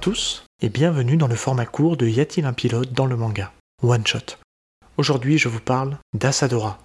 tous 0.00 0.44
et 0.62 0.70
bienvenue 0.70 1.18
dans 1.18 1.26
le 1.26 1.34
format 1.34 1.66
court 1.66 1.98
de 1.98 2.06
Y 2.06 2.20
a-t-il 2.20 2.46
un 2.46 2.54
pilote 2.54 2.92
dans 2.94 3.04
le 3.04 3.16
manga 3.16 3.52
One 3.82 4.06
Shot. 4.06 4.38
Aujourd'hui, 4.96 5.36
je 5.36 5.48
vous 5.48 5.60
parle 5.60 5.98
d'Asadora. 6.14 6.78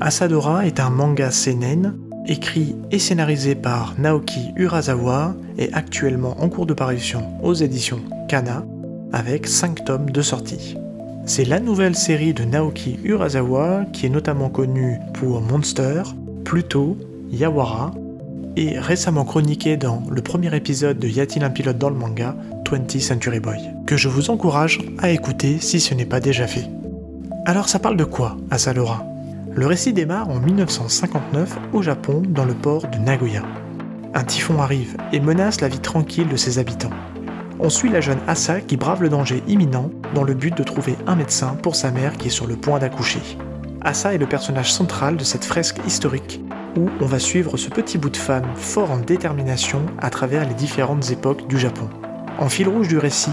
Asadora 0.00 0.66
est 0.66 0.80
un 0.80 0.90
manga 0.90 1.30
seinen 1.30 1.96
écrit 2.26 2.74
et 2.90 2.98
scénarisé 2.98 3.54
par 3.54 3.94
Naoki 3.98 4.50
Urasawa 4.56 5.36
et 5.56 5.72
actuellement 5.72 6.40
en 6.42 6.48
cours 6.48 6.66
de 6.66 6.74
parution 6.74 7.40
aux 7.44 7.54
éditions 7.54 8.02
Kana 8.28 8.64
avec 9.12 9.46
5 9.46 9.84
tomes 9.84 10.10
de 10.10 10.22
sortie. 10.22 10.76
C'est 11.26 11.44
la 11.44 11.60
nouvelle 11.60 11.96
série 11.96 12.34
de 12.34 12.42
Naoki 12.42 12.98
Urasawa 13.04 13.84
qui 13.92 14.06
est 14.06 14.10
notamment 14.10 14.50
connue 14.50 14.98
pour 15.14 15.40
Monster, 15.40 16.02
Pluto, 16.44 16.98
Yawara 17.30 17.92
et 18.56 18.78
récemment 18.78 19.24
chroniqué 19.24 19.76
dans 19.76 20.02
le 20.10 20.22
premier 20.22 20.54
épisode 20.54 20.98
de 20.98 21.08
Y 21.08 21.20
a-t-il 21.20 21.44
un 21.44 21.50
pilote 21.50 21.78
dans 21.78 21.90
le 21.90 21.96
manga 21.96 22.34
20th 22.64 23.00
Century 23.00 23.40
Boy, 23.40 23.58
que 23.86 23.96
je 23.96 24.08
vous 24.08 24.30
encourage 24.30 24.78
à 24.98 25.10
écouter 25.10 25.58
si 25.60 25.80
ce 25.80 25.94
n'est 25.94 26.04
pas 26.04 26.20
déjà 26.20 26.46
fait. 26.46 26.68
Alors 27.46 27.68
ça 27.68 27.78
parle 27.78 27.96
de 27.96 28.04
quoi, 28.04 28.36
Asadora 28.50 29.04
Le 29.52 29.66
récit 29.66 29.92
démarre 29.92 30.28
en 30.28 30.38
1959 30.38 31.58
au 31.72 31.82
Japon 31.82 32.22
dans 32.28 32.44
le 32.44 32.54
port 32.54 32.86
de 32.86 32.98
Nagoya. 32.98 33.42
Un 34.14 34.24
typhon 34.24 34.60
arrive 34.60 34.96
et 35.12 35.20
menace 35.20 35.60
la 35.60 35.68
vie 35.68 35.80
tranquille 35.80 36.28
de 36.28 36.36
ses 36.36 36.58
habitants. 36.58 36.90
On 37.58 37.70
suit 37.70 37.90
la 37.90 38.00
jeune 38.00 38.18
Asa 38.26 38.60
qui 38.60 38.76
brave 38.76 39.02
le 39.02 39.08
danger 39.08 39.42
imminent 39.46 39.90
dans 40.14 40.24
le 40.24 40.34
but 40.34 40.56
de 40.56 40.62
trouver 40.62 40.96
un 41.06 41.16
médecin 41.16 41.56
pour 41.62 41.76
sa 41.76 41.90
mère 41.90 42.16
qui 42.16 42.28
est 42.28 42.30
sur 42.30 42.46
le 42.46 42.56
point 42.56 42.78
d'accoucher. 42.78 43.20
Asa 43.82 44.14
est 44.14 44.18
le 44.18 44.26
personnage 44.26 44.72
central 44.72 45.16
de 45.16 45.24
cette 45.24 45.44
fresque 45.44 45.78
historique 45.86 46.40
où 46.76 46.88
on 47.00 47.06
va 47.06 47.18
suivre 47.18 47.56
ce 47.56 47.68
petit 47.68 47.98
bout 47.98 48.10
de 48.10 48.16
femme 48.16 48.46
fort 48.54 48.90
en 48.90 48.98
détermination 48.98 49.82
à 49.98 50.10
travers 50.10 50.46
les 50.46 50.54
différentes 50.54 51.10
époques 51.10 51.46
du 51.48 51.58
Japon. 51.58 51.88
En 52.38 52.48
fil 52.48 52.68
rouge 52.68 52.88
du 52.88 52.98
récit, 52.98 53.30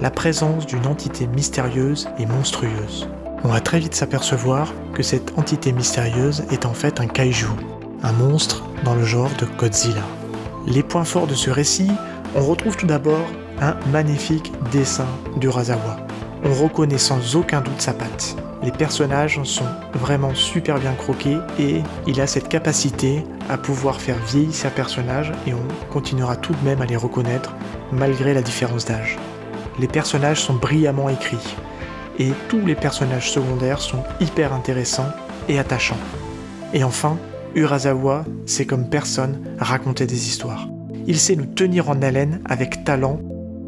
la 0.00 0.10
présence 0.10 0.66
d'une 0.66 0.86
entité 0.86 1.26
mystérieuse 1.26 2.08
et 2.18 2.26
monstrueuse. 2.26 3.08
On 3.44 3.48
va 3.48 3.60
très 3.60 3.78
vite 3.78 3.94
s'apercevoir 3.94 4.72
que 4.94 5.02
cette 5.02 5.38
entité 5.38 5.72
mystérieuse 5.72 6.44
est 6.50 6.66
en 6.66 6.74
fait 6.74 7.00
un 7.00 7.06
kaiju, 7.06 7.46
un 8.02 8.12
monstre 8.12 8.64
dans 8.84 8.94
le 8.94 9.04
genre 9.04 9.30
de 9.38 9.46
Godzilla. 9.58 10.02
Les 10.66 10.82
points 10.82 11.04
forts 11.04 11.26
de 11.26 11.34
ce 11.34 11.50
récit, 11.50 11.90
on 12.34 12.44
retrouve 12.44 12.76
tout 12.76 12.86
d'abord 12.86 13.26
un 13.60 13.76
magnifique 13.90 14.52
dessin 14.72 15.06
du 15.36 15.48
Razawa. 15.48 15.98
On 16.44 16.52
reconnaît 16.52 16.98
sans 16.98 17.36
aucun 17.36 17.60
doute 17.60 17.80
sa 17.80 17.92
patte 17.92 18.36
les 18.62 18.72
personnages 18.72 19.40
sont 19.44 19.68
vraiment 19.94 20.34
super 20.34 20.78
bien 20.78 20.92
croqués 20.94 21.38
et 21.60 21.82
il 22.06 22.20
a 22.20 22.26
cette 22.26 22.48
capacité 22.48 23.24
à 23.48 23.56
pouvoir 23.56 24.00
faire 24.00 24.18
vieillir 24.18 24.54
ses 24.54 24.68
personnages 24.70 25.32
et 25.46 25.54
on 25.54 25.92
continuera 25.92 26.36
tout 26.36 26.52
de 26.52 26.64
même 26.64 26.82
à 26.82 26.86
les 26.86 26.96
reconnaître 26.96 27.54
malgré 27.92 28.34
la 28.34 28.42
différence 28.42 28.84
d'âge. 28.84 29.16
Les 29.78 29.86
personnages 29.86 30.40
sont 30.40 30.54
brillamment 30.54 31.08
écrits 31.08 31.56
et 32.18 32.32
tous 32.48 32.64
les 32.66 32.74
personnages 32.74 33.30
secondaires 33.30 33.80
sont 33.80 34.02
hyper 34.20 34.52
intéressants 34.52 35.12
et 35.48 35.58
attachants. 35.58 35.98
Et 36.74 36.82
enfin, 36.82 37.16
Urasawa 37.54 38.24
sait 38.44 38.66
comme 38.66 38.90
personne 38.90 39.40
raconter 39.58 40.06
des 40.06 40.26
histoires. 40.26 40.68
Il 41.06 41.18
sait 41.18 41.36
nous 41.36 41.46
tenir 41.46 41.88
en 41.88 42.02
haleine 42.02 42.40
avec 42.44 42.84
talent 42.84 43.20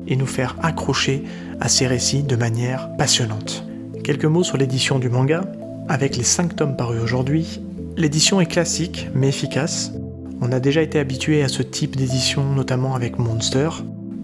et 0.08 0.16
nous 0.16 0.26
faire 0.26 0.56
accrocher 0.62 1.22
à 1.60 1.68
ses 1.68 1.86
récits 1.86 2.24
de 2.24 2.36
manière 2.36 2.90
passionnante. 2.96 3.69
Quelques 4.04 4.24
mots 4.24 4.42
sur 4.42 4.56
l'édition 4.56 4.98
du 4.98 5.10
manga. 5.10 5.42
Avec 5.88 6.16
les 6.16 6.24
5 6.24 6.56
tomes 6.56 6.76
parus 6.76 7.02
aujourd'hui, 7.02 7.60
l'édition 7.96 8.40
est 8.40 8.46
classique 8.46 9.08
mais 9.14 9.28
efficace. 9.28 9.92
On 10.40 10.52
a 10.52 10.60
déjà 10.60 10.80
été 10.80 10.98
habitué 10.98 11.42
à 11.42 11.48
ce 11.48 11.62
type 11.62 11.96
d'édition, 11.96 12.44
notamment 12.44 12.94
avec 12.94 13.18
Monster. 13.18 13.68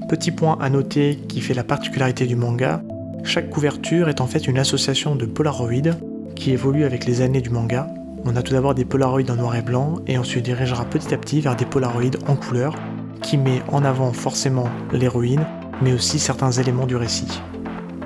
Petit 0.09 0.31
point 0.31 0.57
à 0.61 0.71
noter 0.71 1.19
qui 1.29 1.41
fait 1.41 1.53
la 1.53 1.65
particularité 1.65 2.27
du 2.27 2.37
manga, 2.37 2.83
chaque 3.23 3.51
couverture 3.51 4.09
est 4.09 4.21
en 4.21 4.27
fait 4.27 4.47
une 4.47 4.59
association 4.59 5.15
de 5.15 5.27
Polaroid 5.27 5.95
qui 6.35 6.53
évolue 6.53 6.85
avec 6.85 7.05
les 7.05 7.21
années 7.21 7.43
du 7.43 7.51
manga. 7.51 7.89
On 8.25 8.35
a 8.35 8.43
tout 8.43 8.55
d'abord 8.55 8.75
des 8.75 8.85
Polaroids 8.85 9.31
en 9.31 9.37
noir 9.37 9.57
et 9.57 9.63
blanc 9.63 9.97
et 10.07 10.19
on 10.19 10.25
se 10.25 10.39
dirigera 10.39 10.85
petit 10.85 11.13
à 11.13 11.19
petit 11.19 11.41
vers 11.41 11.55
des 11.55 11.67
Polaroids 11.67 12.19
en 12.29 12.37
couleur 12.37 12.75
qui 13.21 13.37
met 13.37 13.63
en 13.69 13.85
avant 13.85 14.13
forcément 14.13 14.69
l'héroïne 14.93 15.45
mais 15.83 15.93
aussi 15.93 16.19
certains 16.19 16.53
éléments 16.53 16.87
du 16.87 16.97
récit. 16.97 17.41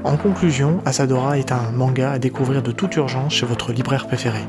En 0.03 0.17
conclusion, 0.17 0.81
Asadora 0.87 1.39
est 1.39 1.53
un 1.53 1.71
manga 1.73 2.13
à 2.13 2.19
découvrir 2.19 2.63
de 2.63 2.73
toute 2.73 2.97
urgence 2.97 3.35
chez 3.35 3.45
votre 3.45 3.73
libraire 3.73 4.07
préféré. 4.07 4.41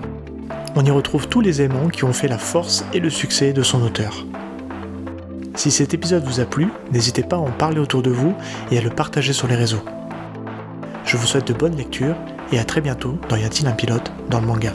On 0.75 0.85
y 0.85 0.91
retrouve 0.91 1.27
tous 1.27 1.41
les 1.41 1.61
éléments 1.61 1.89
qui 1.89 2.05
ont 2.05 2.13
fait 2.13 2.29
la 2.29 2.37
force 2.37 2.85
et 2.93 3.01
le 3.01 3.09
succès 3.09 3.51
de 3.51 3.61
son 3.61 3.81
auteur. 3.81 4.25
Si 5.55 5.69
cet 5.69 5.93
épisode 5.93 6.23
vous 6.23 6.39
a 6.39 6.45
plu, 6.45 6.69
n'hésitez 6.93 7.23
pas 7.23 7.35
à 7.35 7.39
en 7.39 7.51
parler 7.51 7.79
autour 7.79 8.01
de 8.01 8.09
vous 8.09 8.33
et 8.71 8.77
à 8.77 8.81
le 8.81 8.89
partager 8.89 9.33
sur 9.33 9.47
les 9.47 9.55
réseaux. 9.55 9.83
Je 11.03 11.17
vous 11.17 11.27
souhaite 11.27 11.47
de 11.47 11.53
bonnes 11.53 11.75
lectures 11.75 12.15
et 12.53 12.59
à 12.59 12.63
très 12.63 12.79
bientôt 12.79 13.17
dans 13.27 13.35
Y 13.35 13.43
a-t-il 13.43 13.67
un 13.67 13.73
pilote 13.73 14.13
dans 14.29 14.39
le 14.39 14.47
manga? 14.47 14.71